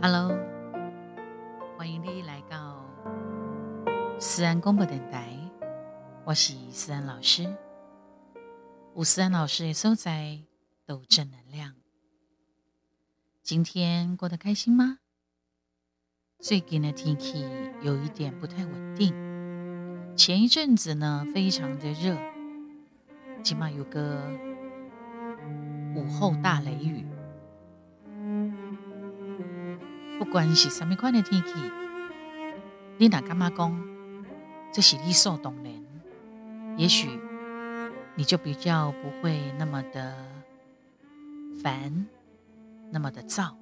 [0.00, 0.32] Hello，
[1.76, 2.86] 欢迎你来到
[4.20, 5.36] 思安广播电台，
[6.24, 7.52] 我是思安老师。
[8.94, 10.38] 吴思安老师的所在
[10.86, 11.74] 都正能量。
[13.42, 14.98] 今天过得开心吗？
[16.38, 17.44] 最近的天气
[17.82, 19.12] 有一点不太稳定，
[20.16, 22.16] 前一阵子呢非常的热，
[23.42, 24.30] 起码有个
[25.96, 27.04] 午后大雷雨。
[30.18, 31.52] 不管是什么款的天气，
[32.98, 33.80] 你哪干嘛讲，
[34.72, 35.72] 这是理所当然。
[36.76, 37.08] 也许
[38.14, 40.14] 你就比较不会那么的
[41.62, 42.06] 烦，
[42.90, 43.52] 那么的燥。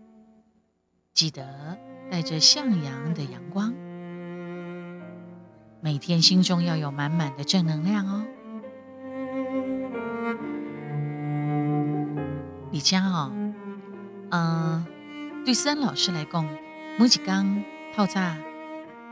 [1.12, 1.77] 记得
[2.11, 3.73] 带着向阳的阳光，
[5.80, 8.25] 每天心中要有满满的正能量哦。
[12.70, 13.33] 李佳哦，
[14.30, 14.86] 嗯。
[15.47, 16.44] 对森老师来讲，
[16.98, 18.20] 每一天透早，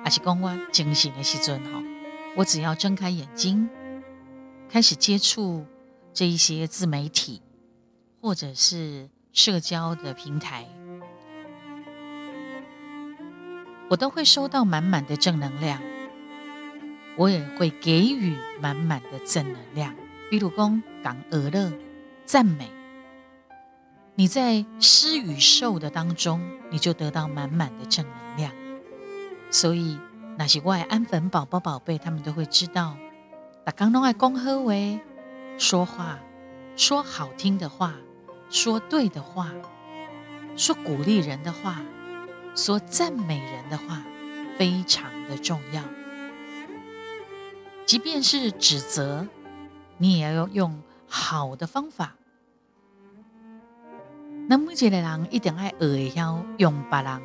[0.02, 1.80] 还是讲我精神的时阵哈，
[2.34, 3.70] 我只要睁开眼睛，
[4.68, 5.64] 开始接触
[6.12, 7.40] 这一些自媒体
[8.20, 10.66] 或者是社交的平台，
[13.88, 15.80] 我都会收到满满的正能量，
[17.16, 19.94] 我也会给予满满的正能量，
[20.28, 21.72] 比如讲讲俄乐
[22.24, 22.68] 赞美。
[24.16, 28.52] 你在施与受的当中，你就得到满满的正能量。
[29.50, 29.98] 所以
[30.38, 32.96] 那些外安粉宝宝宝贝，他们都会知道，
[33.64, 35.00] 打刚弄爱恭贺为
[35.58, 36.20] 说话，
[36.76, 37.94] 说好听的话，
[38.48, 39.50] 说对的话，
[40.56, 41.82] 说鼓励人的话，
[42.54, 44.04] 说赞美人的话，
[44.56, 45.82] 非常的重要。
[47.84, 49.26] 即便是指责，
[49.98, 52.14] 你也要用好的方法。
[54.46, 57.20] 那每一个人一定爱学会晓用别人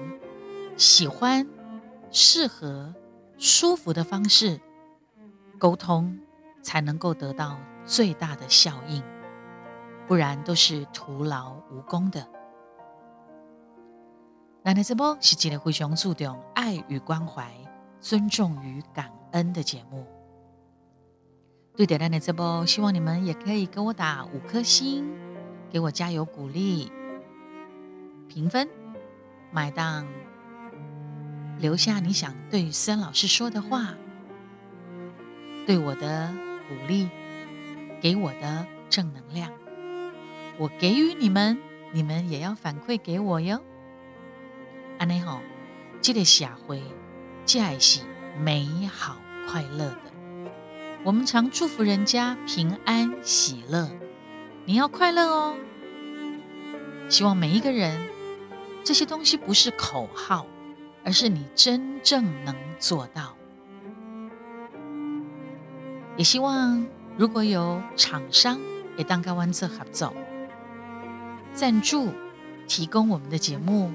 [0.78, 1.46] 喜欢、
[2.12, 2.94] 适合、
[3.38, 4.59] 舒服的方式
[5.58, 6.18] 沟通，
[6.62, 9.03] 才能够得到最大的效应，
[10.08, 12.25] 不然都是徒劳无功的。
[14.63, 17.53] 奶奶这波是一个非常注重爱与关怀、
[18.00, 20.06] 尊重与感恩的节目。
[21.75, 25.06] 对的，奶奶这波希望你们也可以给我打五颗星，
[25.69, 26.90] 给我加油鼓励。
[28.29, 28.69] 评分，
[29.51, 30.06] 买档，
[31.57, 33.95] 留下你想对森老师说的话，
[35.66, 36.31] 对我的
[36.67, 37.09] 鼓励，
[38.00, 39.51] 给我的正能量，
[40.59, 41.57] 我给予你们，
[41.91, 43.59] 你们也要反馈给我哟。
[45.00, 45.41] 安内好，
[46.00, 46.84] 这个社会，
[47.47, 48.01] 这也是
[48.40, 49.17] 美好
[49.50, 50.11] 快乐的。
[51.03, 53.90] 我们常祝福人家平安喜乐，
[54.66, 55.57] 你要快乐哦。
[57.09, 58.19] 希望每一个人。
[58.90, 60.48] 这些东西不是口号，
[61.06, 63.36] 而是你真正能做到。
[66.18, 66.84] 也希望
[67.16, 68.60] 如果有厂商
[68.98, 70.12] 也当跟湾策合作，
[71.54, 72.08] 赞助
[72.68, 73.92] 提供我们的节目，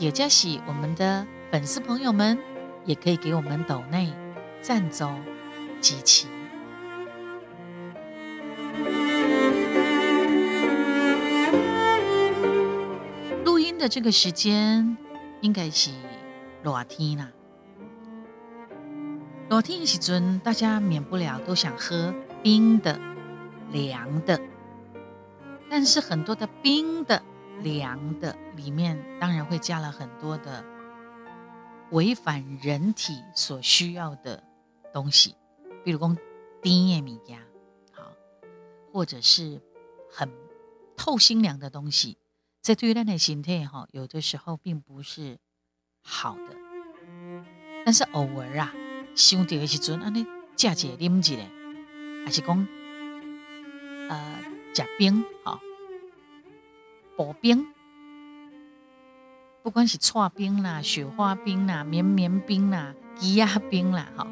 [0.00, 2.36] 也加喜我们的粉丝朋友们
[2.84, 4.12] 也可以给我们抖内
[4.60, 5.08] 赞助
[5.80, 6.26] 集齐。
[13.88, 14.98] 这个时间
[15.40, 15.90] 应该是
[16.62, 17.32] 热天啦，
[19.48, 23.00] 热天时阵，大家免不了都想喝冰的、
[23.72, 24.38] 凉的，
[25.70, 27.22] 但是很多的冰的、
[27.62, 30.62] 凉的里面，当然会加了很多的
[31.92, 34.44] 违反人体所需要的
[34.92, 35.34] 东西，
[35.82, 36.16] 比如讲
[36.60, 37.38] 低叶米呀，
[37.92, 38.02] 好，
[38.92, 39.62] 或者是
[40.10, 40.30] 很
[40.94, 42.18] 透心凉的东西。
[42.68, 45.38] 这对于咱的心态哈，有的时候并不是
[46.02, 46.54] 好的，
[47.82, 48.74] 但是偶尔啊，
[49.14, 51.36] 想到的时阵，安尼加一啉一下，
[52.26, 52.68] 还是讲
[54.10, 54.38] 呃，
[54.74, 55.58] 加冰哈，
[57.16, 57.64] 薄冰，
[59.62, 64.26] 不管是搓冰啦、雪花冰啦、绵绵冰啦、低压冰啦，哈，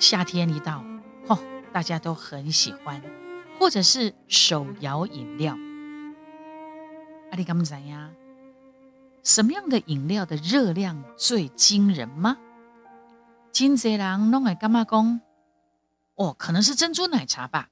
[0.00, 0.84] 夏天一到，
[1.28, 1.38] 吼，
[1.72, 3.00] 大家都很喜欢，
[3.60, 5.56] 或者是手摇饮料。
[7.32, 8.10] 阿里敢怎呀？
[9.22, 12.36] 什么样的饮料的热量最惊人吗？
[13.50, 15.20] 金泽郎弄来干嘛讲？
[16.16, 17.70] 哦，可能是珍珠奶茶吧。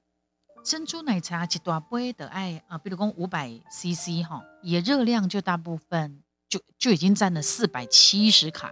[0.65, 8.69] 珍珠奶茶一大杯的爱啊，比如讲五百 CC 哈，也热量就大部分就就已经占了四百七十卡。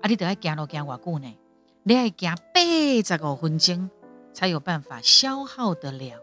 [0.00, 1.38] 啊，你得爱行路行偌久呢？
[1.84, 2.60] 你爱行八
[3.04, 3.88] 十五分钟
[4.34, 6.18] 才有办法消耗得了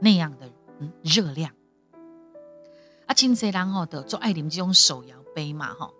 [0.00, 0.48] 那样的
[1.02, 1.52] 热量。
[3.06, 5.90] 啊，真济人吼都做爱啉这种手摇杯嘛，哈，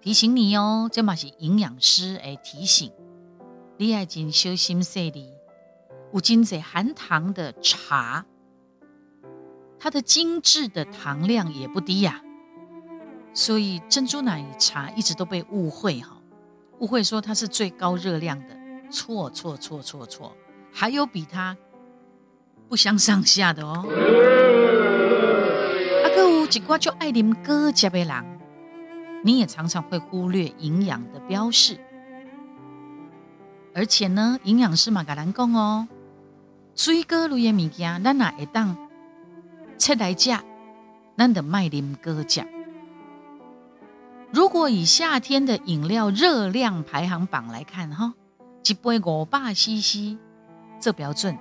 [0.00, 2.90] 提醒你哦，这嘛是营养师诶提醒，
[3.76, 5.32] 你爱进小心细里，
[6.12, 8.24] 有真济含糖的茶，
[9.78, 12.22] 它的精致的糖量也不低呀，
[13.34, 16.16] 所以珍珠奶茶一直都被误会哈，
[16.78, 18.56] 误会说它是最高热量的，
[18.90, 20.34] 错错错错错，
[20.72, 21.54] 还有比它
[22.66, 23.84] 不相上下的哦。
[26.50, 28.24] 一瓜就爱啉哥加贝郎，
[29.24, 31.76] 你也常常会忽略营养的标示，
[33.74, 35.88] 而且呢，营养师马格兰讲哦，
[36.74, 38.76] 水果类的物件，咱哪会当
[39.76, 40.30] 切来食，
[41.16, 42.46] 咱得卖啉哥加。
[44.32, 48.14] 如果以夏天的饮料热量排行榜来看，哈，
[48.64, 50.16] 一杯五百 CC
[50.80, 51.36] 这标准，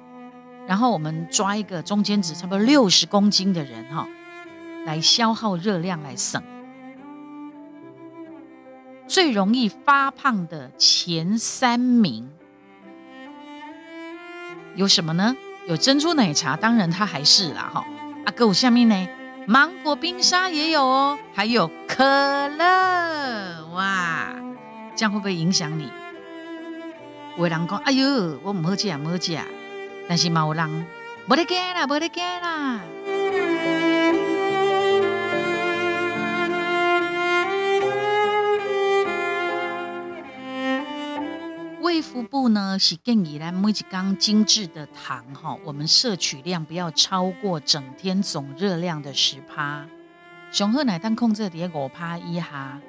[0.67, 4.07] 然后我们抓一个中间值差不多六十公斤的人，哈。
[4.85, 6.41] 来消耗热量来省，
[9.07, 12.29] 最容易发胖的前三名
[14.75, 15.35] 有什么呢？
[15.67, 17.83] 有珍珠奶茶，当然它还是啦哈。
[18.25, 19.07] 啊，够下面呢，
[19.47, 24.27] 芒果冰沙也有哦，还有可乐哇，
[24.95, 25.89] 这样会不会影响你？
[27.37, 29.43] 有人讲，哎呦，我唔好吃啊，唔好吃啊，
[30.07, 30.85] 但是冇人，
[31.27, 32.81] 冇得惊啦，冇得惊啦。
[41.85, 49.87] 卫福部呢是建议来每一缸精致的糖哈，我们摄取量不要超过整天总热量的十趴。
[50.51, 52.81] 雄鹤奶蛋控制在五趴以下。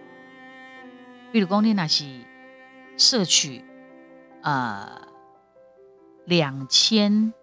[1.31, 2.07] 比如讲你那是
[2.97, 3.63] 摄取
[4.41, 5.03] 呃
[6.25, 7.35] 两千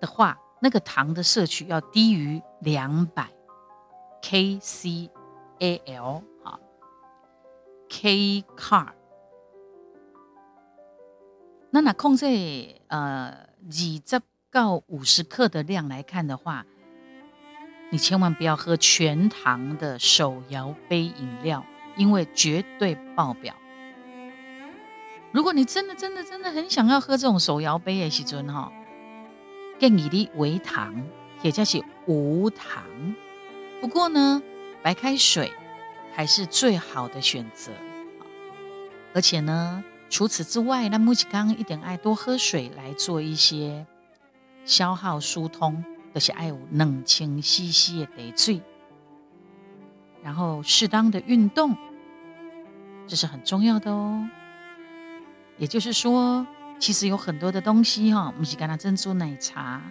[0.00, 3.28] 的话，那个糖的摄取要低于两百
[4.22, 5.10] kcal
[6.44, 6.60] 哈
[7.88, 8.92] k car。
[11.70, 12.26] 那那控制
[12.88, 14.20] 呃二十
[14.50, 16.64] 到五十克的量来看的话，
[17.90, 21.64] 你千万不要喝全糖的手摇杯饮料，
[21.96, 23.54] 因为绝对爆表。
[25.30, 28.72] 如果你真的真的真的很想要喝这种手摇杯的时阵哈，
[29.78, 31.06] 建议你微糖，
[31.42, 32.82] 也就是无糖。
[33.82, 34.42] 不过呢，
[34.82, 35.52] 白开水
[36.14, 37.70] 还是最好的选择，
[39.12, 39.84] 而且呢。
[40.10, 43.86] 除此之外，那木吉刚一点爱多喝水来做一些
[44.64, 45.84] 消耗疏通，
[46.14, 48.62] 都是爱有冷清兮兮的得罪，
[50.22, 51.76] 然后适当的运动，
[53.06, 54.26] 这是很重要的哦。
[55.58, 56.46] 也就是说，
[56.78, 59.82] 其实有很多的东西哈，木吉刚的珍珠奶茶，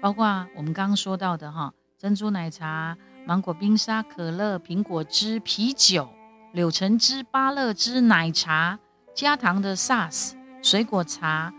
[0.00, 2.96] 包括我们刚刚说到的哈，珍珠奶茶、
[3.26, 6.08] 芒果冰沙、可乐、苹果汁、啤酒、
[6.52, 8.78] 柳橙汁、芭乐汁、奶茶。
[9.14, 10.32] 加糖的 SARS
[10.62, 11.52] 水果茶、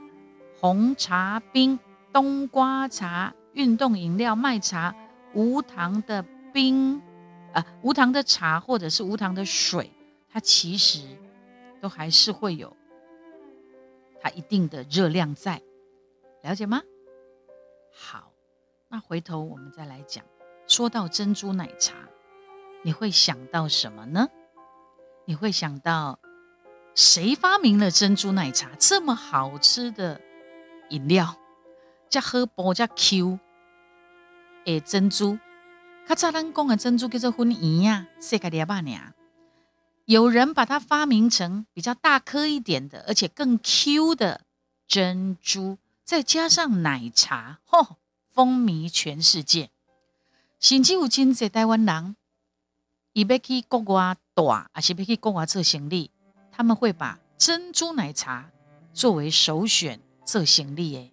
[0.59, 1.79] 红茶冰、
[2.11, 4.93] 冬瓜茶、运动饮料、麦茶、
[5.33, 7.01] 无糖的冰
[7.53, 9.91] 啊，无糖的茶或者是无糖的水，
[10.29, 11.01] 它其实
[11.79, 12.75] 都还是会有
[14.19, 15.61] 它一定的热量在，
[16.41, 16.81] 了解吗？
[17.93, 18.31] 好，
[18.89, 20.25] 那回头我们再来讲，
[20.67, 21.93] 说到珍珠奶茶，
[22.81, 24.27] 你会想到什么呢？
[25.25, 26.17] 你会想到？
[26.95, 30.21] 谁发明了珍珠奶茶这么好吃的
[30.89, 31.35] 饮料？
[32.07, 33.39] 叫喝波叫 Q，
[34.65, 35.39] 诶，珍珠，
[36.05, 39.15] 卡早咱讲的珍珠叫做粉圆呀，世界第八年，
[40.05, 44.41] 有人把它发明成比较大颗一点的，而且更 Q 的
[44.87, 47.95] 珍珠，再加上奶茶，嚯，
[48.29, 49.71] 风靡全世界。
[50.59, 52.15] 甚至有真济台湾人，
[53.13, 56.11] 伊要去国外大，还是要去国外做生意？
[56.55, 58.47] 他们会把珍珠奶茶
[58.93, 61.11] 作为首选做行李诶，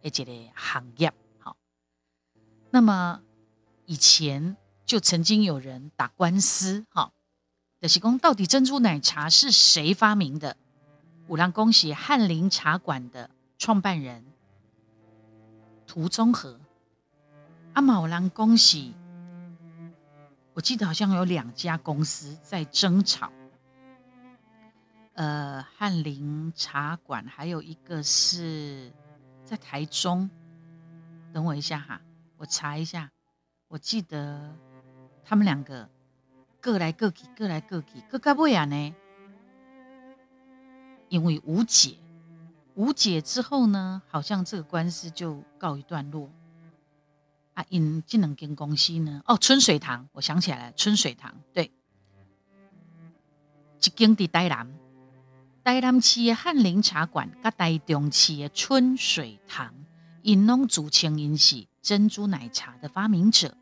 [0.00, 1.12] 一个行业。
[1.38, 1.54] 好，
[2.70, 3.20] 那么
[3.84, 4.56] 以前
[4.86, 7.12] 就曾经有人打官司，哈，
[7.78, 10.56] 就是讲到底珍珠奶茶是谁发明的？
[11.28, 14.24] 五郎恭喜翰林茶馆的创办人
[15.86, 16.58] 涂宗和，
[17.74, 18.94] 阿马五郎恭喜，
[20.54, 23.30] 我记得好像有两家公司在争吵。
[25.20, 28.90] 呃，翰林茶馆还有一个是
[29.44, 30.30] 在台中，
[31.30, 32.00] 等我一下哈，
[32.38, 33.12] 我查一下。
[33.68, 34.56] 我记得
[35.22, 35.86] 他们两个
[36.58, 38.94] 各来各去，各来各去，各干不呀呢？
[41.10, 41.98] 因为无解，
[42.74, 46.30] 无解之后呢，好像这个官司就告一段落。
[47.52, 51.70] 啊，因这两间公司呢，哦，春水堂，我想起来了，春水堂，对，
[53.80, 54.66] 一间伫台南，
[55.62, 59.74] 台南市的翰林茶馆，甲台中市的春水堂，
[60.22, 63.56] 因拢自称因是珍珠奶茶的发明者，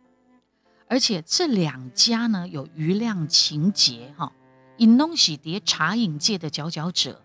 [0.88, 4.32] 而且这两家呢有余量情节哈，
[4.76, 7.22] 因拢是伫茶饮界的佼佼者，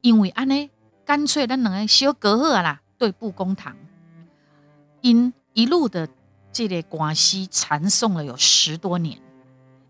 [0.00, 0.70] 因为安尼，
[1.04, 3.76] 干脆咱两个小隔阂啦，对簿公堂，
[5.00, 5.32] 因。
[5.56, 6.08] 一路的
[6.50, 9.22] 这个关系缠送了有十多年，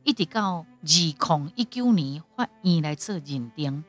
[0.02, 3.82] 一直到二零一九年发院来做认定，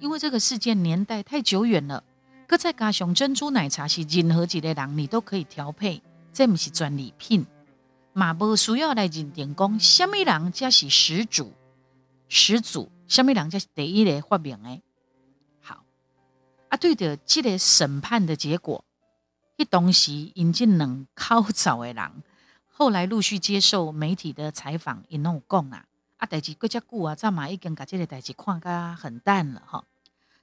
[0.00, 2.02] 因为这个事件年代太久远了。
[2.48, 6.02] 搁再加上珍珠奶茶是任何一个人你都可以调配，
[6.32, 7.46] 这不是专利品，
[8.12, 11.52] 嘛无需要来认定讲什么人才是始祖，
[12.28, 14.82] 始祖什么人才是第一个发明的。
[15.60, 15.84] 好，
[16.70, 18.84] 啊，对的，这个审判的结果。
[19.68, 22.22] 当时引进两口早的人，
[22.66, 25.84] 后来陆续接受媒体的采访，因拢有讲啊，
[26.16, 29.84] 啊，代志过遮久啊，早嘛已经把这个代志看甲很淡了哈。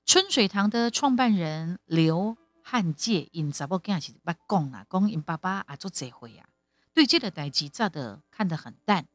[0.08, 6.48] 春水堂的创办人刘汉介因查某囝是捌讲啊，讲因爸爸也做这回啊，
[6.94, 9.06] 对这个代志早的看得很淡。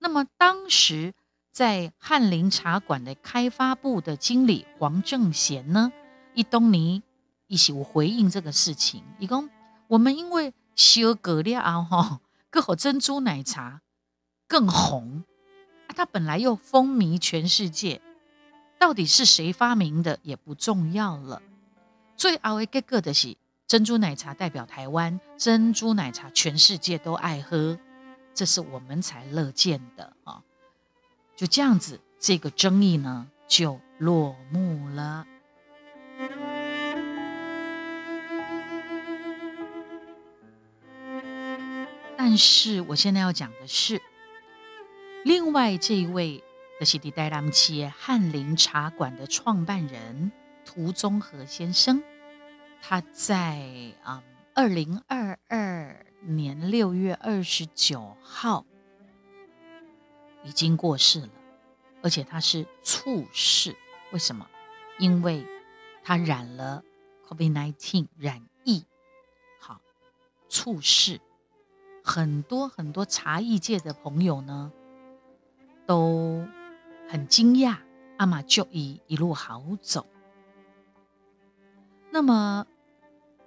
[0.00, 1.14] 那么当时
[1.50, 5.90] 在翰林茶馆的开发部的经理黄正贤呢，
[6.34, 7.02] 一东尼。
[7.46, 9.48] 一起我回应这个事情，一共
[9.86, 12.20] 我们因为修格了哈，
[12.50, 13.80] 更好珍珠奶茶
[14.46, 15.24] 更红
[15.86, 18.02] 啊，它本来又风靡全世界，
[18.78, 21.42] 到底是谁发明的也不重要了。
[22.16, 27.78] 最后一个的是珍珠奶茶代表台湾，珍珠奶茶全世界都爱喝，
[28.32, 30.42] 这是我们才乐见的啊。
[31.36, 35.26] 就这样子，这个争议呢就落幕了。
[42.16, 44.02] 但是我现在要讲的是，
[45.24, 46.42] 另外这一位
[46.78, 50.30] 的是第代南企业翰林茶馆的创办人
[50.64, 52.02] 涂宗和先生，
[52.80, 53.60] 他在
[54.02, 54.22] 啊
[54.54, 58.64] 二零二二年六月二十九号
[60.44, 61.28] 已经过世了，
[62.02, 63.74] 而且他是猝逝。
[64.12, 64.48] 为什么？
[64.98, 65.44] 因为
[66.04, 66.82] 他染了
[67.28, 68.84] COVID-19 染疫，
[69.58, 69.80] 好
[70.48, 71.20] 猝逝。
[72.02, 74.72] 很多很多茶艺界的朋友呢，
[75.86, 76.46] 都
[77.08, 77.78] 很惊讶，
[78.18, 80.06] 阿玛就一一路好走。
[82.10, 82.66] 那么，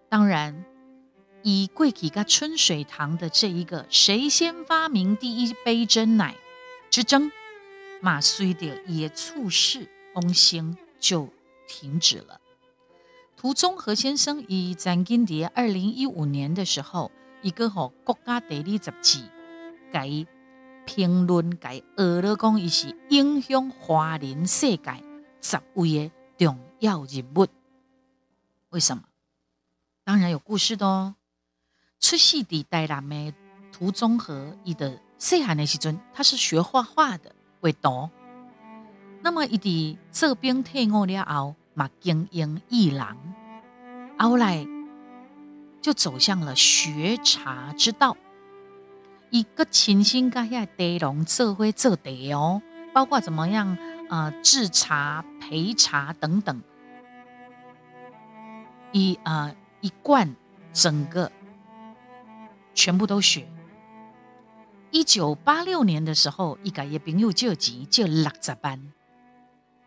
[0.10, 0.65] 当然
[1.44, 6.36] 以贵体跟春水堂的这一个谁先发明第一杯真奶
[6.89, 7.32] 之争，
[8.01, 11.30] 马虽的也猝逝，翁兴就
[11.68, 12.41] 停止了。
[13.38, 17.12] 涂宗和先生以展金蝶二零一五年的时候。
[17.44, 19.18] 一个吼国家地理杂志，
[19.91, 20.08] 改
[20.93, 25.01] 评论界俄勒讲，伊是影响华人世界
[25.39, 27.48] 十位的重要人物。
[28.71, 29.01] 为什么？
[30.03, 31.15] 当然有故事的哦。
[31.98, 33.33] 出世伫台南的
[33.71, 38.10] 涂宗和，伊的细汉的时阵，他是学画画的，会读。
[39.21, 43.17] 那么伊伫这边退伍了后，嘛经营艺廊，
[44.19, 44.67] 后来。
[45.81, 48.15] 就走向了学茶之道，
[49.31, 52.61] 一个亲心跟遐茶农做会做茶哦，
[52.93, 53.77] 包括怎么样
[54.09, 56.61] 呃制茶、焙茶等等，
[58.91, 60.35] 一呃一贯
[60.73, 61.31] 整个
[62.73, 63.47] 全部都学。
[64.91, 68.91] 一九八六年的时候，伊家也朋友借钱借六十万，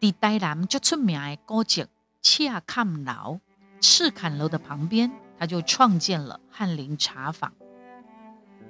[0.01, 1.87] 伫台南就出名的古迹
[2.23, 3.41] 赤坎楼，
[3.79, 5.13] 赤坎楼的旁边。
[5.37, 7.53] 他就创建了翰林茶坊，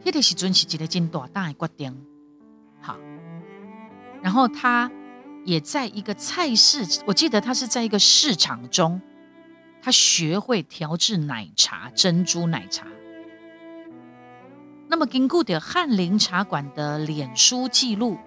[0.04, 1.96] 迄个时阵是一个真大胆的决定。
[2.80, 2.96] 好，
[4.22, 4.90] 然后他
[5.44, 9.00] 也在一个菜市，我记得他是在一个市场中，
[9.82, 12.86] 他学会调制奶茶，珍珠奶茶。
[14.88, 18.18] 那么根据的翰林茶馆的脸书记录，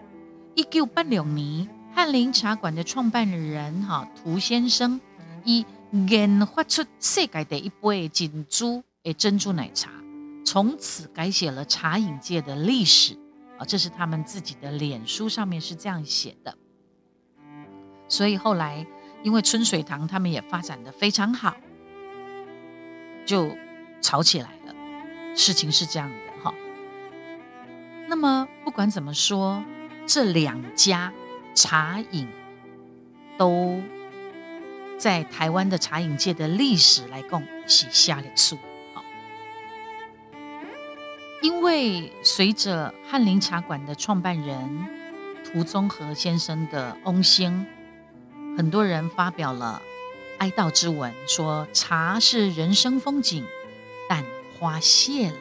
[0.55, 4.99] 一九八六年，翰林茶馆的创办人哈涂先生
[5.43, 5.65] 以。
[6.09, 9.89] 研发出世界第一杯珍珠的珍珠奶茶，
[10.47, 13.19] 从此改写了茶饮界的历史
[13.57, 13.65] 啊！
[13.65, 16.57] 这是他们自己的脸书上面是这样写的。
[18.07, 18.87] 所以后来，
[19.23, 21.53] 因为春水堂他们也发展的非常好，
[23.25, 23.53] 就
[23.99, 24.73] 吵起来了。
[25.35, 26.53] 事情是这样的哈。
[28.07, 29.61] 那么不管怎么说，
[30.05, 31.11] 这两家
[31.53, 32.25] 茶饮
[33.37, 33.81] 都。
[34.97, 38.57] 在台湾的茶饮界的历史来讲，是下列数。
[41.41, 44.87] 因，为随着翰林茶馆的创办人
[45.45, 47.65] 涂宗和先生的翁兴，
[48.57, 49.81] 很多人发表了
[50.39, 53.45] 哀悼之文，说茶是人生风景，
[54.09, 54.23] 但
[54.59, 55.37] 花谢了。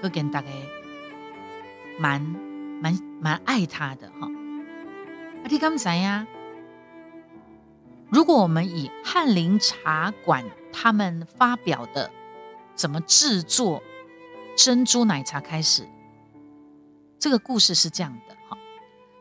[0.00, 0.48] 可见大概
[1.98, 2.20] 蛮
[2.80, 4.28] 蛮蛮爱他的哈。
[5.42, 6.26] 阿弟刚才呀，
[8.10, 12.10] 如果我们以翰林茶馆他们发表的
[12.74, 13.82] 怎么制作
[14.58, 15.86] 珍珠奶茶开始，
[17.16, 18.58] 这个故事是这样的哈。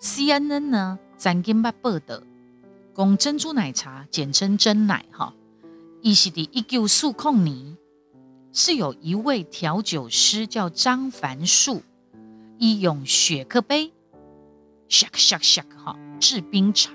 [0.02, 2.20] CNN 呢，曾经把报道，
[2.96, 5.32] 讲珍珠奶茶简称真奶哈，
[6.02, 7.78] 伊是的一九四控尼。
[8.52, 11.84] 是有一位调酒师叫张凡树，
[12.58, 13.92] 以用雪克杯
[14.90, 16.92] ，shak shak shak 哈制冰茶，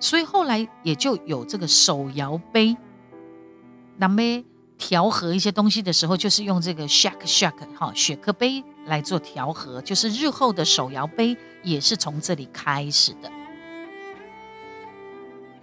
[0.00, 2.74] 所以后来也就有这个手摇杯。
[3.98, 4.22] 那么
[4.78, 13.30] 调和一些东西的时候，就是用这个 shack shack 哈雪克杯来做调和，就是日后的手摇杯也是从这里开始的。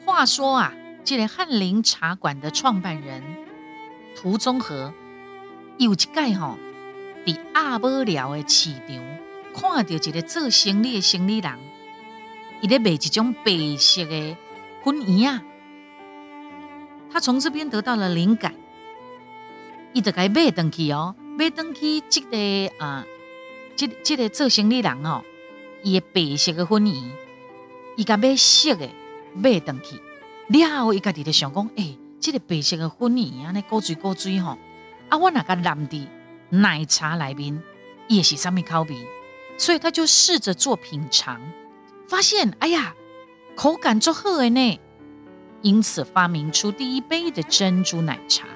[0.05, 3.23] 话说啊，这连翰林茶馆的创办人。
[4.15, 4.93] 涂宗和
[5.77, 6.57] 有一届吼，
[7.25, 8.95] 伫阿伯寮的市场
[9.53, 11.51] 看到一个做生意的生意人，
[12.61, 14.37] 伊咧卖一种白色的
[14.83, 15.41] 粉圆啊。
[17.11, 18.53] 他从这边得到了灵感，
[19.93, 23.05] 伊就该买登去哦，买登去这个啊，
[23.75, 25.23] 这这个做生意人哦，
[25.83, 27.11] 伊的白色的粉圆，
[27.95, 28.89] 伊甲买色的
[29.35, 29.95] 买登去，
[30.47, 31.97] 了后伊家己就想讲，诶。
[32.19, 34.57] 这个白色的粉圆啊，那高水高水吼，
[35.09, 36.07] 啊，我那个蓝的
[36.51, 37.61] 奶茶里面
[38.07, 38.95] 也是上面口味，
[39.57, 41.41] 所以他就试着做品尝，
[42.07, 42.95] 发现哎呀，
[43.57, 44.79] 口感足好的呢，
[45.63, 48.47] 因此发明出第一杯的珍珠奶茶。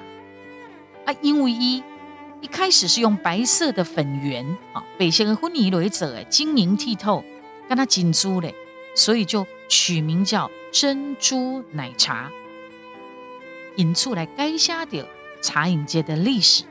[1.08, 1.82] 啊，因为一
[2.42, 4.44] 一开始是用白色的粉圆
[4.74, 7.24] 啊，白色的粉圆来做诶，晶莹剔透，
[7.66, 8.54] 跟它珍珠嘞，
[8.94, 12.30] 所以就取名叫珍珠奶茶。
[13.76, 15.08] 引出来该下的
[15.40, 16.64] 茶饮界的历史，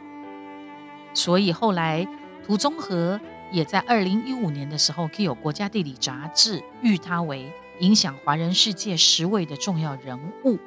[1.15, 2.08] 所以后来
[2.45, 3.19] 涂宗和
[3.52, 10.60] 也在二零一五年的时候，可以有国家地理杂志誉他为影响华人世界十位的重要人物，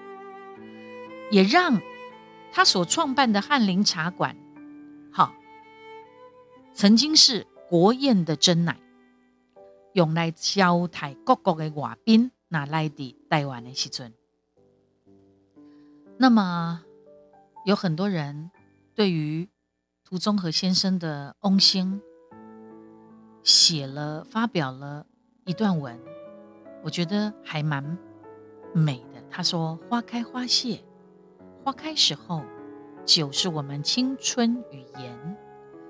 [1.30, 1.80] 也让
[2.52, 4.36] 他所创办的翰林茶馆，
[5.12, 5.32] 好，
[6.74, 8.78] 曾经是国宴的真奶，
[9.92, 14.12] 用来招待各国的外宾，那来的台湾的时阵。
[16.18, 16.82] 那么，
[17.64, 18.50] 有很多人
[18.94, 19.48] 对于
[20.04, 22.02] 涂宗和先生的翁星
[23.42, 25.06] 写了、发表了
[25.46, 25.98] 一段文，
[26.82, 27.96] 我觉得还蛮
[28.74, 29.22] 美的。
[29.30, 30.82] 他说：“花开花谢，
[31.62, 32.42] 花开时候，
[33.04, 35.36] 酒是我们青春语言，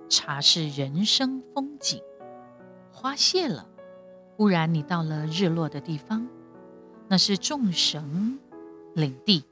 [0.08, 2.02] 茶是人生风景。
[2.90, 3.66] 花谢了，
[4.36, 6.26] 忽然你到了日落的地方，
[7.08, 8.38] 那是众神
[8.94, 9.44] 领地。”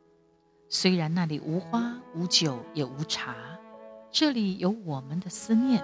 [0.70, 3.34] 虽然那里无花无酒也无茶，
[4.10, 5.82] 这里有我们的思念，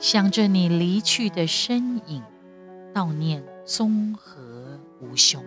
[0.00, 2.20] 想着你离去的身影，
[2.92, 5.44] 悼念综合无穷。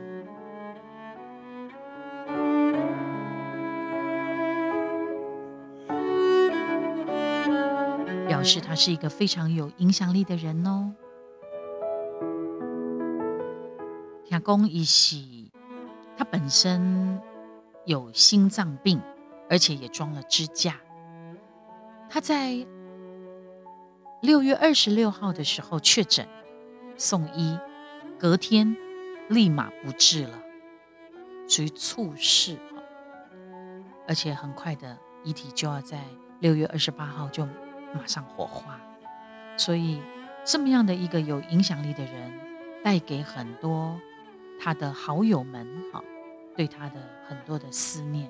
[8.44, 10.94] 表示他是一个非常有影响力的人哦。
[14.26, 15.50] 听公一喜，
[16.18, 17.22] 他本身。
[17.86, 19.02] 有心脏病，
[19.50, 20.80] 而且也装了支架。
[22.10, 22.66] 他在
[24.22, 26.26] 六月二十六号的时候确诊
[26.96, 27.60] 送医，
[28.18, 28.74] 隔天
[29.28, 30.40] 立马不治了，
[31.46, 32.58] 属于猝逝。
[34.08, 36.02] 而且很快的遗体就要在
[36.40, 37.46] 六月二十八号就
[37.94, 38.80] 马上火化。
[39.58, 40.02] 所以
[40.44, 42.32] 这么样的一个有影响力的人，
[42.84, 44.00] 带给很多
[44.60, 46.04] 他的好友们，哈。
[46.56, 48.30] 对他的很多的思念。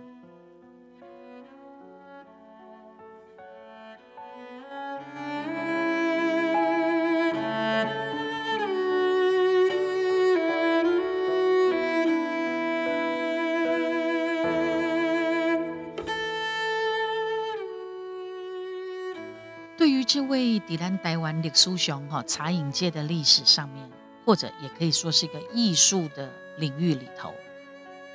[20.14, 23.90] 这位迪兰台湾历史雄哈茶饮界的历史上面，
[24.24, 27.34] 或者也可以说是一个艺术的领域里头。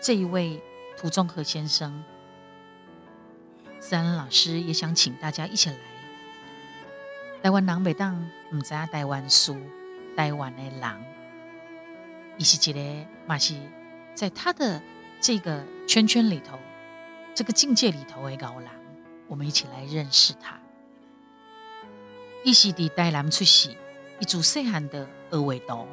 [0.01, 0.63] 这一位
[0.97, 2.05] 涂宗和先生，
[3.81, 5.77] 三老师也想请大家一起来。
[7.43, 8.15] 台湾南北当
[8.53, 9.57] 唔知台湾书，
[10.17, 11.05] 台湾的人，
[12.37, 13.57] 伊是一个嘛是
[14.15, 14.81] 在他的
[15.21, 16.57] 这个圈圈里头，
[17.35, 18.71] 这个境界里头的高人，
[19.27, 20.58] 我们一起来认识他。
[22.45, 23.71] 伊是伫台南出世，
[24.21, 25.87] 一组细汉的二维图，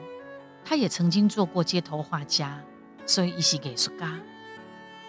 [0.64, 2.62] 他也曾经做过街头画家，
[3.06, 4.20] 所以伊是艺术家，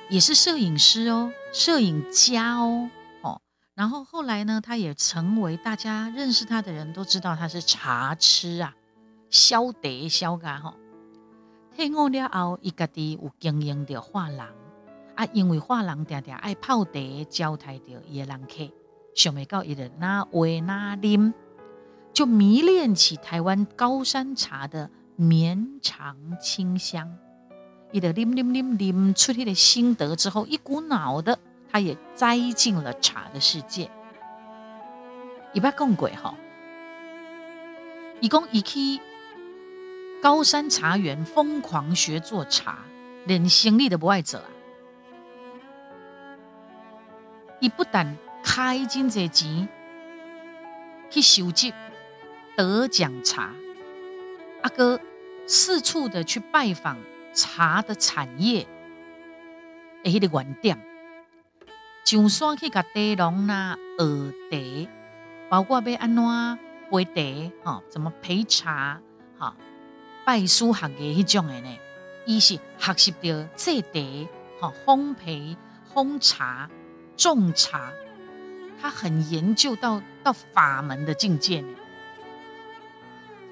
[0.08, 2.88] 也是摄影师哦，摄影家哦，
[3.22, 3.40] 哦。
[3.74, 8.74] 然后后来呢，他也成为大家认识他的人都知道他是茶痴啊，
[9.28, 10.74] 消得消噶吼。
[11.76, 14.48] 退伍了后，伊家己有经营着画廊
[15.14, 16.90] 啊，因为画廊常常爱泡茶
[17.28, 18.72] 招待着伊的人客，
[19.16, 21.32] 想未到伊的那维那啉。
[22.12, 27.14] 就迷恋起台湾高山茶的绵长清香，
[27.92, 31.38] 一的啉啉啉啉出来的心得之后，一股脑的，
[31.70, 33.90] 他也栽进了茶的世界。
[35.52, 36.34] 一般共鬼哈，
[38.20, 38.98] 一共一去
[40.22, 42.78] 高山茶园疯狂学做茶，
[43.26, 44.46] 连生意都不爱做啊！
[47.60, 49.68] 伊不但开真侪钱
[51.10, 51.74] 去收集。
[52.56, 53.50] 得奖茶，
[54.62, 54.98] 阿哥
[55.46, 56.96] 四处的去拜访
[57.34, 58.66] 茶的产业，
[60.04, 60.78] 诶，迄个原点，
[62.02, 64.90] 上山去甲茶农啦学茶，
[65.50, 66.24] 包括要安怎
[66.90, 69.02] 培茶，哈，怎么培茶，
[69.38, 69.54] 哈，
[70.24, 71.78] 拜师学艺迄种的呢？
[72.24, 73.18] 伊是学习到
[73.54, 74.28] 制茶，
[74.60, 75.54] 哈，烘焙、
[75.92, 76.70] 烘茶、
[77.18, 77.92] 种茶，
[78.80, 81.68] 他很研究到到法门的境界呢。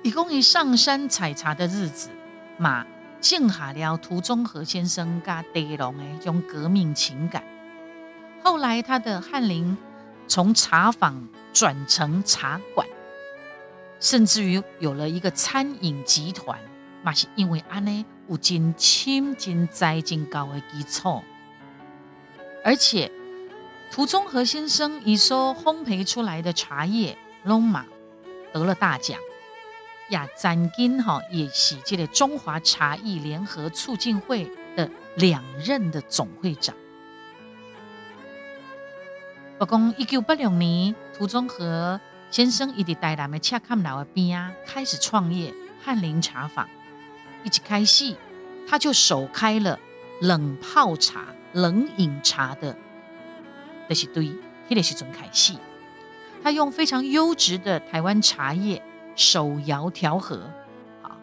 [0.03, 2.11] 一共于上山采茶的日子，
[2.59, 2.87] 嘛，
[3.21, 7.43] 静下了途中和先生加茶农的一种革命情感。
[8.43, 9.77] 后来，他的翰林
[10.29, 12.87] 从茶坊转成茶馆，
[13.99, 16.59] 甚至于有了一个餐饮集团，
[17.03, 21.23] 嘛是因为安呢有真深真栽真高的基础。
[22.63, 23.11] 而且，
[23.95, 27.87] 涂中和先生以说烘焙出来的茶叶，龙马
[28.53, 29.17] 得了大奖。
[30.09, 36.75] 呀，展金哈也喜接了中华茶艺联合促进会的两任的总会长。
[39.61, 42.01] 不过，一九八六年，涂中和
[42.33, 45.55] 先生伊伫台南的恰坎老的边啊，开始创业
[45.85, 46.69] 翰林茶坊。
[47.45, 48.17] 一起开戏，
[48.69, 49.79] 他就首开了
[50.21, 52.77] 冷泡茶、冷饮茶的，
[53.89, 54.25] 就是对，
[54.69, 55.55] 迄个时阵开始，
[56.43, 58.83] 他用非常优质的台湾茶叶。
[59.17, 60.41] 手摇调和，
[61.01, 61.17] 好。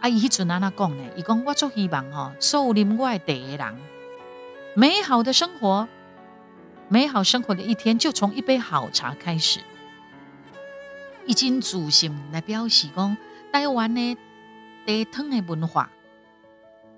[0.00, 1.04] 啊，伊迄阵安那讲呢？
[1.14, 3.76] 伊讲我足希望吼，所有啉我的人，
[4.74, 5.86] 美好的生活，
[6.88, 9.60] 美好生活的一天就从一杯好茶开始。
[11.26, 13.16] 已经主心来表示讲，
[13.52, 14.16] 台湾的
[14.84, 15.88] 茶汤的文化，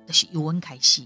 [0.07, 1.03] 就是由阮开始。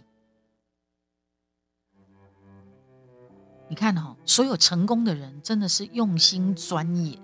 [3.70, 7.16] 你看哈，所有成功的人真的是用心钻研。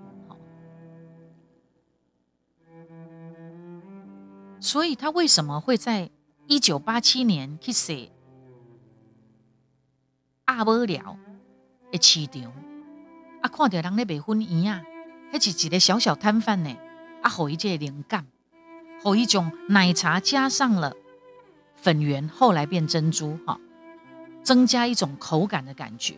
[4.61, 6.09] 所以他为什么会在
[6.47, 8.13] 一九八七年去写
[10.45, 12.53] 阿波了的市场？
[13.43, 14.83] 啊，看到人咧卖粉圆啊，
[15.33, 16.77] 迄是一个小小摊贩呢。
[17.23, 18.25] 啊，互伊这灵感，
[19.03, 20.95] 互一种奶茶加上了
[21.75, 23.61] 粉圆，后来变珍珠哈，
[24.45, 26.15] 增加一种口感的感觉。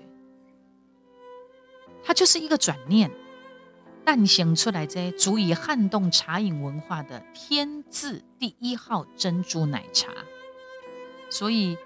[2.04, 3.10] 它就是一个转念。
[4.04, 10.08] 诞生出来这足以撼动茶饮文化的天字第一号珍珠奶茶，
[11.28, 11.76] 所以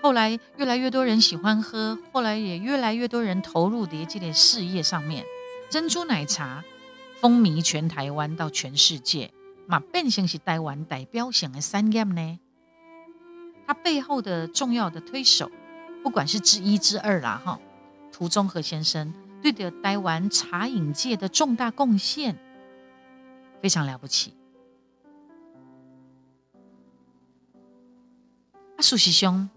[0.00, 5.22] 后来越来越多人喜欢喝，后来也越来越多人投入叠这的事业上面。
[5.68, 6.64] 珍珠奶茶
[7.20, 9.30] 风靡全台湾到全世界，
[9.66, 12.38] 嘛变成是台湾代表性的三样呢。
[13.66, 15.50] 它背后的重要的推手，
[16.02, 17.60] 不管是之一之二啦，哈，
[18.10, 19.12] 涂中和先生。
[19.52, 22.36] 对的，台湾茶饮界的重大贡献
[23.60, 24.34] 非常了不起。
[28.76, 29.48] 阿苏西兄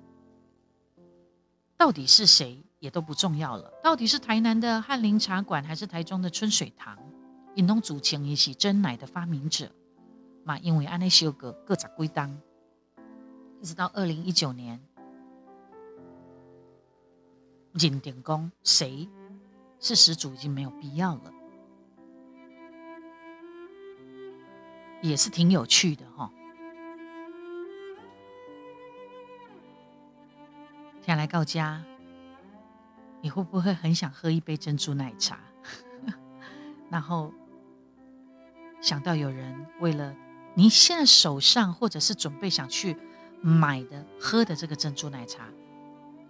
[1.76, 6.98] 到底是谁也都不重要了，到底是台南的翰林茶馆还是台中的春水堂？
[7.56, 9.72] 引东祖情一起真奶的发明者
[10.44, 12.40] 嘛，因为安内修格各杂归当，
[13.60, 14.80] 一直到二零一九年
[17.74, 19.10] 认定讲谁？
[19.80, 21.34] 是始祖已经没有必要了，
[25.02, 26.30] 也是挺有趣的哈。
[31.02, 31.84] 天来告家，
[33.22, 35.40] 你会不会很想喝一杯珍珠奶茶？
[36.92, 37.34] 然后
[38.82, 40.16] 想到有人为了
[40.56, 42.96] 你现在手上或者是准备想去
[43.42, 45.48] 买的喝的这个珍珠奶茶，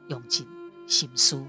[0.07, 0.47] 用尽
[0.87, 1.43] 心思。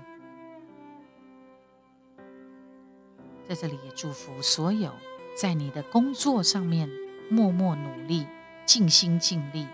[3.50, 4.94] 在这里也祝福所有
[5.34, 6.88] 在你的工作上面
[7.28, 8.24] 默默努力、
[8.64, 9.66] 尽心尽力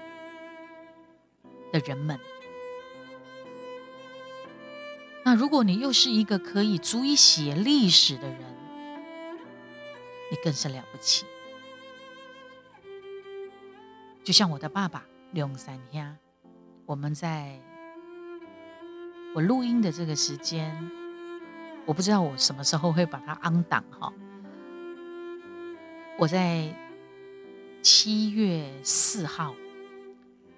[1.70, 2.18] 的人们。
[5.26, 8.40] 那如果你又是一个可以足以写历史的人，
[10.30, 11.26] 你更是了不起。
[14.24, 16.16] 就像我的爸爸梁三兄，
[16.86, 17.60] 我们在
[19.34, 21.05] 我录音的这个时间。
[21.86, 24.12] 我不知道我什么时候会把它安档哈。
[26.18, 26.66] 我在
[27.80, 29.54] 七月四号，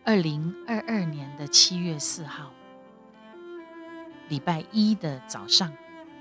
[0.04, 2.50] 二零二二年的七月四号，
[4.30, 5.70] 礼拜一的早上，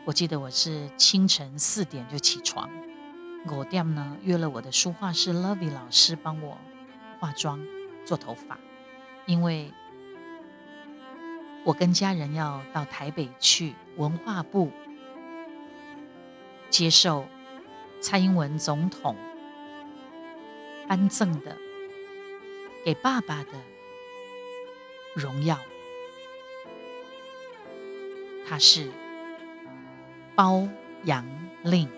[0.03, 2.69] 我记得我是清晨四点就起床，
[3.49, 6.57] 我店呢约了我的书画师 Lovey 老师帮我
[7.21, 7.65] 化妆
[8.03, 8.57] 做头发，
[9.25, 9.71] 因为
[11.63, 14.69] 我跟家人要到台北去文化部。
[16.69, 17.25] 接受
[17.99, 19.15] 蔡英文总统
[20.87, 21.57] 颁赠的
[22.85, 23.51] 给爸爸的
[25.13, 25.57] 荣耀，
[28.47, 28.89] 他是
[30.35, 30.67] 包
[31.03, 31.25] 杨
[31.63, 31.89] 令，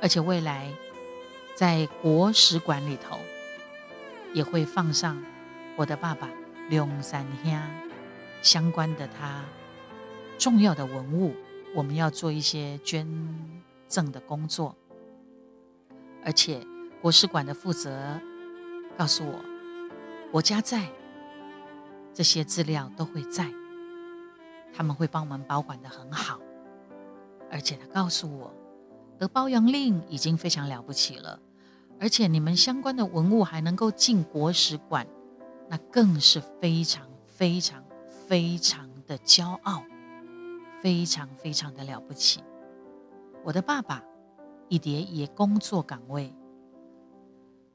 [0.00, 0.70] 而且未来
[1.54, 3.18] 在国史馆里头
[4.34, 5.22] 也会放上
[5.76, 6.28] 我的爸爸
[6.68, 7.58] 梁三兄
[8.42, 9.44] 相关的他
[10.36, 11.34] 重要的文物，
[11.74, 13.06] 我们要做一些捐。
[13.92, 14.74] 证的工作，
[16.24, 16.66] 而且
[17.02, 18.18] 国史馆的负责
[18.96, 19.38] 告诉我，
[20.32, 20.88] 国家在，
[22.14, 23.52] 这些资料都会在，
[24.74, 26.40] 他们会帮我们保管的很好，
[27.50, 28.50] 而且他告诉我，
[29.18, 31.38] 得包养令已经非常了不起了，
[32.00, 35.06] 而且你们相关的文物还能够进国史馆，
[35.68, 37.84] 那更是非常非常
[38.26, 39.84] 非常的骄傲，
[40.80, 42.42] 非常非常的了不起。
[43.44, 44.04] 我的爸爸，
[44.68, 46.32] 伊伫伊的工作岗位，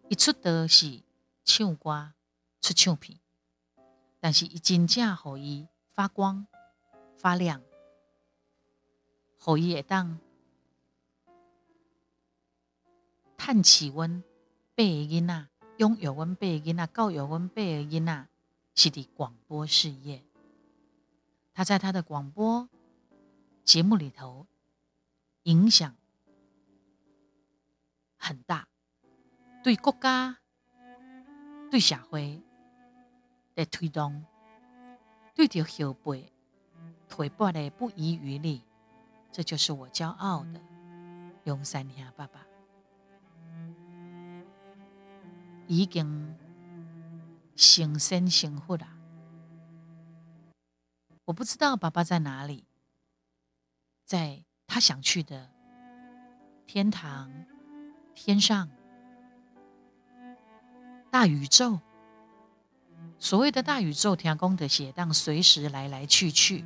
[0.07, 1.01] 一出的是
[1.43, 2.13] 唱歌、
[2.61, 3.19] 出唱片，
[4.21, 6.47] 但是伊真正互伊发光
[7.17, 7.61] 发亮，
[9.41, 10.17] 互伊会当
[13.35, 14.23] 探起阮
[14.73, 15.47] 八个囡仔，
[15.79, 18.27] 拥有阮八个囡仔，教育阮八个囡仔，
[18.73, 20.23] 是伫广播事业。
[21.53, 22.69] 他在他的广播
[23.65, 24.47] 节目里头。
[25.47, 25.95] 影响
[28.17, 28.67] 很大，
[29.63, 30.37] 对国家、
[31.71, 32.43] 对社会
[33.55, 34.25] 的推动，
[35.33, 36.33] 对着后辈
[37.07, 38.61] 推波的不遗余力，
[39.31, 40.59] 这就是我骄傲的
[41.45, 42.45] 永三兄爸爸。
[45.65, 46.37] 已经
[47.55, 48.85] 成身成福了，
[51.23, 52.65] 我不知道爸爸在哪里，
[54.03, 54.43] 在。
[54.67, 55.49] 他想去的
[56.67, 57.31] 天堂、
[58.13, 58.69] 天上、
[61.09, 61.79] 大宇宙，
[63.17, 66.65] 所谓的大宇宙，天宫的写当随时来来去去。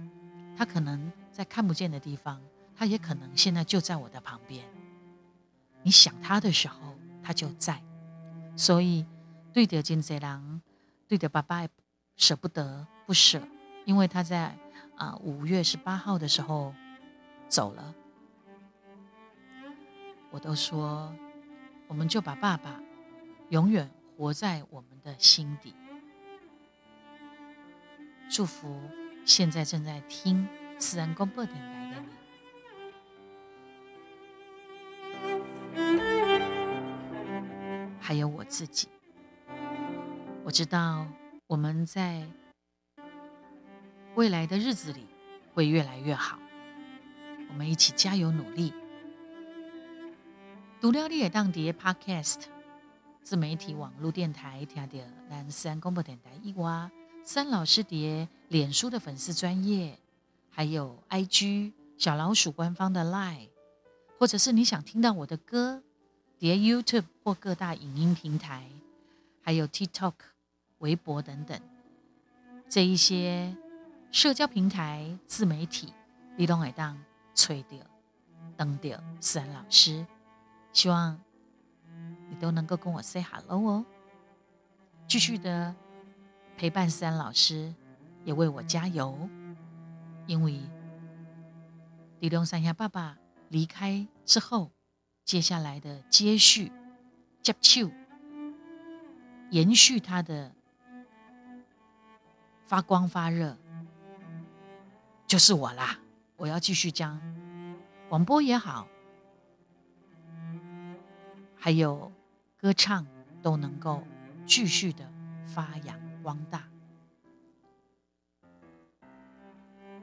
[0.58, 2.42] 他可能在看不见的地方，
[2.76, 4.66] 他也可能现在就在我的旁边。
[5.84, 7.82] 你想他的时候，他就在。
[8.58, 9.06] 所以
[9.54, 10.60] 对着金贼郎，
[11.08, 11.66] 对着爸爸
[12.18, 13.42] 舍不得不舍，
[13.86, 14.58] 因为他在
[14.98, 16.74] 啊五月十八号的时候。
[17.52, 17.94] 走了，
[20.30, 21.14] 我都说，
[21.86, 22.82] 我们就把爸爸
[23.50, 25.76] 永远活在我们的心底。
[28.30, 28.80] 祝福
[29.26, 32.02] 现在正在听自然广播电台的
[35.76, 35.76] 你，
[38.00, 38.88] 还有我自己。
[40.46, 41.06] 我知道
[41.48, 42.26] 我们在
[44.16, 45.06] 未来的日子里
[45.54, 46.40] 会越来越好。
[47.52, 48.74] 我们一起加油努力。
[50.80, 52.44] 读了你也当碟 Podcast
[53.22, 54.98] 自媒体网络电台听到
[55.30, 56.90] 南山广播电台一哇
[57.24, 60.00] 三老师碟脸书的粉丝专业，
[60.50, 63.50] 还有 IG 小老鼠官方的 Line，
[64.18, 65.84] 或者是你想听到我的歌，
[66.40, 68.68] 碟 YouTube 或各大影音平台，
[69.44, 70.14] 还有 TikTok、
[70.80, 71.60] 微博等等
[72.68, 73.56] 这一些
[74.12, 75.94] 社交平台自媒体，
[76.38, 76.98] 你都会当。
[77.42, 77.80] 吹掉，
[78.56, 80.06] 等掉，思然老师，
[80.72, 81.20] 希望
[82.30, 83.86] 你都能够跟我 say hello 哦，
[85.08, 85.74] 继续的
[86.56, 87.74] 陪伴思然老师，
[88.24, 89.28] 也为我加油，
[90.28, 90.62] 因为
[92.20, 93.18] 李龙三下爸爸
[93.50, 94.70] 离开之后，
[95.26, 96.72] 接下来的接续，
[97.42, 97.90] 接球，
[99.50, 100.54] 延续他的
[102.68, 103.58] 发光发热，
[105.26, 105.98] 就是我啦。
[106.42, 107.22] 我要继续将
[108.10, 108.88] 广播也好，
[111.56, 112.12] 还有
[112.58, 113.06] 歌唱
[113.44, 114.04] 都能够
[114.48, 115.08] 继续的
[115.46, 116.64] 发扬光大。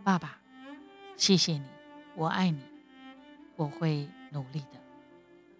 [0.05, 0.38] 爸爸，
[1.16, 1.64] 谢谢你，
[2.14, 2.62] 我爱你，
[3.57, 4.81] 我会努力的。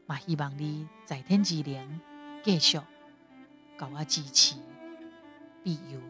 [0.07, 2.01] 嘛，希望你在天之灵
[2.45, 2.79] 继续
[3.77, 4.55] 给我支持
[5.65, 6.01] 必有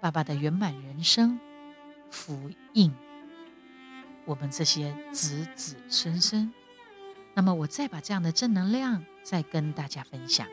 [0.00, 1.38] 爸爸的圆满人生
[2.10, 2.90] 福印，
[4.24, 6.52] 我们这些子子孙孙。
[7.34, 10.46] 那么，我再把这样的正能量再跟大家分享。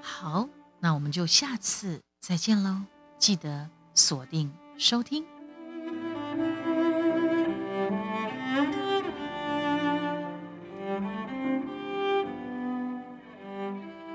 [0.00, 2.82] 好，那我们就下次再见喽！
[3.18, 5.24] 记得锁定收听。